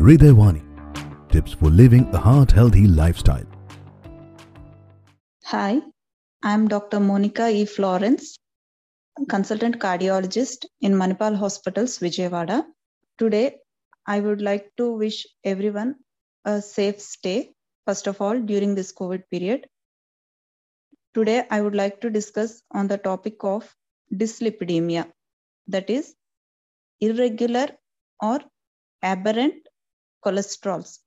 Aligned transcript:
Hridayawani. 0.00 0.62
Tips 1.30 1.52
for 1.52 1.68
living 1.68 2.04
a 2.14 2.16
heart 2.16 2.52
healthy 2.52 2.86
lifestyle. 2.86 3.44
Hi, 5.44 5.82
I'm 6.42 6.68
Dr. 6.68 7.00
Monica 7.00 7.50
E. 7.50 7.66
Florence, 7.66 8.38
consultant 9.28 9.78
cardiologist 9.78 10.64
in 10.80 10.94
Manipal 10.94 11.36
Hospitals, 11.36 11.98
Vijayawada. 11.98 12.64
Today, 13.18 13.58
I 14.06 14.20
would 14.20 14.40
like 14.40 14.72
to 14.78 14.90
wish 14.90 15.26
everyone 15.44 15.96
a 16.46 16.62
safe 16.62 16.98
stay, 16.98 17.50
first 17.86 18.06
of 18.06 18.22
all, 18.22 18.40
during 18.40 18.74
this 18.74 18.94
COVID 18.94 19.24
period. 19.30 19.66
Today, 21.12 21.44
I 21.50 21.60
would 21.60 21.74
like 21.74 22.00
to 22.00 22.08
discuss 22.08 22.62
on 22.70 22.88
the 22.88 22.96
topic 22.96 23.44
of 23.44 23.70
dyslipidemia, 24.14 25.12
that 25.68 25.90
is, 25.90 26.14
irregular 27.02 27.68
or 28.22 28.40
aberrant 29.02 29.66
cholesterols. 30.24 30.98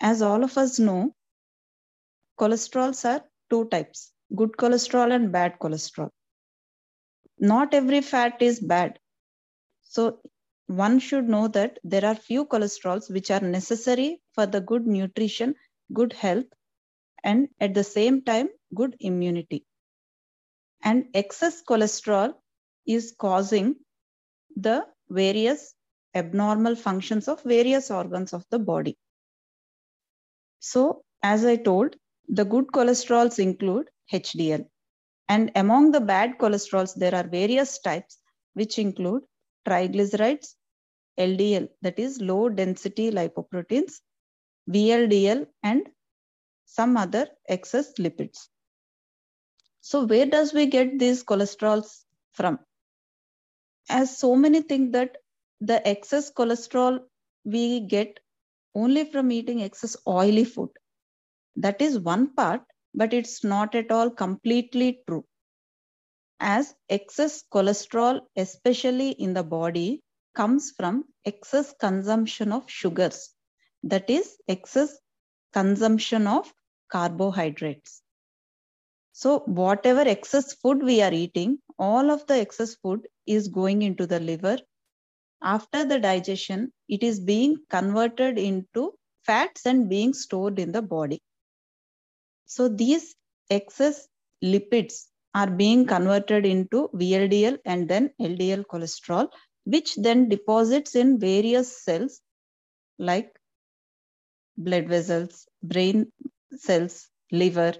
As 0.00 0.22
all 0.22 0.44
of 0.44 0.56
us 0.58 0.78
know, 0.78 1.14
cholesterols 2.38 3.04
are 3.04 3.24
two 3.50 3.66
types 3.66 4.12
good 4.34 4.52
cholesterol 4.52 5.14
and 5.14 5.30
bad 5.30 5.58
cholesterol. 5.60 6.10
Not 7.38 7.74
every 7.74 8.00
fat 8.00 8.40
is 8.40 8.60
bad. 8.60 8.98
So, 9.82 10.20
one 10.66 10.98
should 10.98 11.28
know 11.28 11.48
that 11.48 11.78
there 11.84 12.04
are 12.04 12.14
few 12.14 12.46
cholesterols 12.46 13.12
which 13.12 13.30
are 13.30 13.40
necessary 13.40 14.22
for 14.32 14.46
the 14.46 14.60
good 14.60 14.86
nutrition, 14.86 15.54
good 15.92 16.12
health, 16.12 16.46
and 17.22 17.48
at 17.60 17.74
the 17.74 17.84
same 17.84 18.22
time, 18.22 18.48
good 18.74 18.96
immunity. 19.00 19.66
And 20.82 21.06
excess 21.14 21.62
cholesterol 21.62 22.34
is 22.86 23.14
causing 23.18 23.76
the 24.56 24.86
various 25.08 25.73
abnormal 26.14 26.76
functions 26.76 27.28
of 27.28 27.42
various 27.42 27.90
organs 27.90 28.32
of 28.32 28.44
the 28.50 28.58
body. 28.58 28.96
So, 30.60 31.04
as 31.22 31.44
I 31.44 31.56
told, 31.56 31.96
the 32.28 32.44
good 32.44 32.68
cholesterols 32.68 33.38
include 33.38 33.88
HDL. 34.12 34.66
And 35.28 35.50
among 35.54 35.90
the 35.92 36.00
bad 36.00 36.38
cholesterols, 36.38 36.94
there 36.94 37.14
are 37.14 37.26
various 37.26 37.78
types, 37.78 38.18
which 38.54 38.78
include 38.78 39.22
triglycerides, 39.66 40.54
LDL, 41.18 41.68
that 41.82 41.98
is 41.98 42.20
low 42.20 42.48
density 42.48 43.10
lipoproteins, 43.10 44.00
VLDL, 44.70 45.46
and 45.62 45.88
some 46.66 46.96
other 46.96 47.28
excess 47.48 47.92
lipids. 47.98 48.48
So, 49.80 50.06
where 50.06 50.26
does 50.26 50.52
we 50.52 50.66
get 50.66 50.98
these 50.98 51.22
cholesterols 51.24 52.04
from? 52.32 52.58
As 53.88 54.18
so 54.18 54.34
many 54.34 54.62
think 54.62 54.92
that 54.92 55.18
the 55.60 55.86
excess 55.86 56.32
cholesterol 56.32 57.00
we 57.44 57.80
get 57.80 58.20
only 58.74 59.04
from 59.04 59.30
eating 59.32 59.62
excess 59.62 59.96
oily 60.06 60.44
food. 60.44 60.70
That 61.56 61.80
is 61.80 61.98
one 61.98 62.34
part, 62.34 62.62
but 62.94 63.12
it's 63.12 63.44
not 63.44 63.74
at 63.74 63.90
all 63.90 64.10
completely 64.10 65.02
true. 65.06 65.24
As 66.40 66.74
excess 66.88 67.44
cholesterol, 67.52 68.20
especially 68.36 69.10
in 69.10 69.34
the 69.34 69.44
body, 69.44 70.02
comes 70.34 70.72
from 70.76 71.04
excess 71.24 71.74
consumption 71.80 72.52
of 72.52 72.68
sugars. 72.68 73.30
That 73.84 74.10
is, 74.10 74.36
excess 74.48 74.98
consumption 75.52 76.26
of 76.26 76.52
carbohydrates. 76.90 78.02
So, 79.12 79.40
whatever 79.40 80.00
excess 80.00 80.54
food 80.54 80.82
we 80.82 81.00
are 81.02 81.12
eating, 81.12 81.58
all 81.78 82.10
of 82.10 82.26
the 82.26 82.40
excess 82.40 82.74
food 82.74 83.06
is 83.26 83.48
going 83.48 83.82
into 83.82 84.06
the 84.06 84.18
liver. 84.18 84.58
After 85.44 85.84
the 85.84 86.00
digestion, 86.00 86.72
it 86.88 87.02
is 87.02 87.20
being 87.20 87.58
converted 87.68 88.38
into 88.38 88.94
fats 89.26 89.66
and 89.66 89.90
being 89.90 90.14
stored 90.14 90.58
in 90.58 90.72
the 90.72 90.80
body. 90.80 91.20
So, 92.46 92.68
these 92.68 93.14
excess 93.50 94.08
lipids 94.42 95.04
are 95.34 95.50
being 95.50 95.84
converted 95.86 96.46
into 96.46 96.88
VLDL 96.94 97.58
and 97.66 97.88
then 97.88 98.10
LDL 98.18 98.64
cholesterol, 98.64 99.28
which 99.64 99.96
then 99.96 100.30
deposits 100.30 100.94
in 100.94 101.18
various 101.18 101.84
cells 101.84 102.22
like 102.98 103.38
blood 104.56 104.88
vessels, 104.88 105.46
brain 105.62 106.10
cells, 106.56 107.10
liver, 107.32 107.74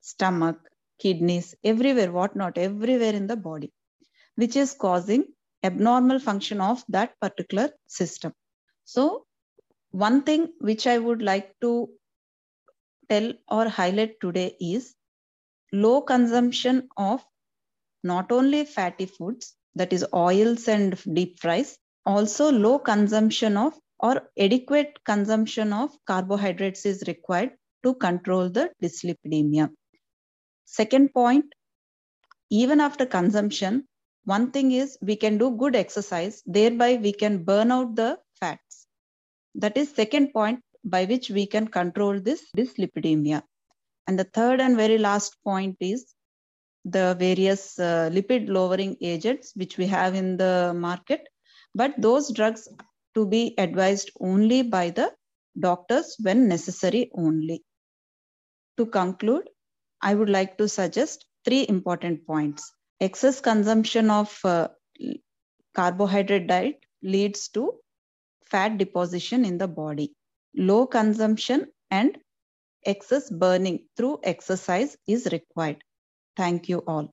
stomach, 0.00 0.58
kidneys, 0.98 1.54
everywhere, 1.64 2.12
whatnot, 2.12 2.58
everywhere 2.58 3.14
in 3.14 3.26
the 3.26 3.36
body, 3.36 3.72
which 4.34 4.56
is 4.56 4.74
causing 4.74 5.24
abnormal 5.62 6.18
function 6.18 6.60
of 6.60 6.84
that 6.88 7.18
particular 7.20 7.70
system. 7.86 8.32
So, 8.84 9.26
one 9.90 10.22
thing 10.22 10.52
which 10.60 10.86
I 10.86 10.98
would 10.98 11.22
like 11.22 11.54
to 11.60 11.88
tell 13.08 13.32
or 13.48 13.68
highlight 13.68 14.20
today 14.20 14.56
is 14.60 14.94
low 15.72 16.02
consumption 16.02 16.88
of 16.96 17.24
not 18.04 18.30
only 18.30 18.64
fatty 18.64 19.06
foods, 19.06 19.54
that 19.74 19.92
is 19.92 20.06
oils 20.14 20.68
and 20.68 20.98
deep 21.14 21.38
fries, 21.40 21.78
also 22.04 22.50
low 22.50 22.78
consumption 22.78 23.56
of 23.56 23.74
or 23.98 24.30
adequate 24.38 24.98
consumption 25.04 25.72
of 25.72 25.90
carbohydrates 26.06 26.86
is 26.86 27.04
required 27.06 27.50
to 27.82 27.94
control 27.94 28.48
the 28.48 28.70
dyslipidemia. 28.82 29.70
Second 30.64 31.12
point, 31.12 31.46
even 32.50 32.80
after 32.80 33.06
consumption, 33.06 33.86
one 34.26 34.50
thing 34.50 34.72
is 34.72 34.98
we 35.00 35.16
can 35.16 35.38
do 35.38 35.56
good 35.56 35.76
exercise, 35.76 36.42
thereby 36.46 36.96
we 36.96 37.12
can 37.12 37.44
burn 37.44 37.70
out 37.70 37.94
the 37.94 38.18
fats. 38.40 38.86
That 39.54 39.76
is 39.76 39.94
second 39.94 40.32
point 40.32 40.60
by 40.84 41.04
which 41.04 41.30
we 41.30 41.46
can 41.46 41.68
control 41.68 42.20
this 42.20 42.42
dyslipidemia. 42.56 43.42
And 44.06 44.18
the 44.18 44.24
third 44.24 44.60
and 44.60 44.76
very 44.76 44.98
last 44.98 45.36
point 45.44 45.76
is 45.80 46.12
the 46.84 47.16
various 47.18 47.78
uh, 47.78 48.10
lipid 48.12 48.48
lowering 48.48 48.96
agents 49.00 49.52
which 49.54 49.78
we 49.78 49.86
have 49.86 50.14
in 50.14 50.36
the 50.36 50.72
market, 50.74 51.26
but 51.74 51.94
those 51.96 52.32
drugs 52.32 52.68
to 53.14 53.26
be 53.26 53.54
advised 53.58 54.10
only 54.20 54.62
by 54.62 54.90
the 54.90 55.12
doctors 55.58 56.16
when 56.20 56.48
necessary 56.48 57.10
only. 57.14 57.62
To 58.76 58.86
conclude, 58.86 59.48
I 60.02 60.14
would 60.14 60.28
like 60.28 60.58
to 60.58 60.68
suggest 60.68 61.26
three 61.44 61.64
important 61.68 62.26
points. 62.26 62.72
Excess 63.00 63.40
consumption 63.40 64.10
of 64.10 64.38
uh, 64.44 64.68
carbohydrate 65.74 66.46
diet 66.46 66.80
leads 67.02 67.48
to 67.48 67.74
fat 68.46 68.78
deposition 68.78 69.44
in 69.44 69.58
the 69.58 69.68
body. 69.68 70.14
Low 70.56 70.86
consumption 70.86 71.72
and 71.90 72.16
excess 72.84 73.30
burning 73.30 73.86
through 73.96 74.20
exercise 74.24 74.96
is 75.06 75.28
required. 75.32 75.82
Thank 76.36 76.68
you 76.68 76.82
all. 76.86 77.10